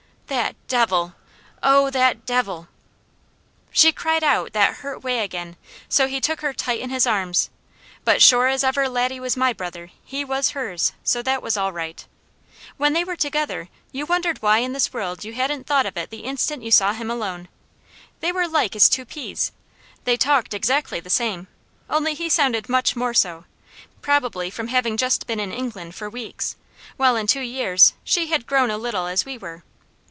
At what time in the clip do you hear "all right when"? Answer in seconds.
11.57-12.93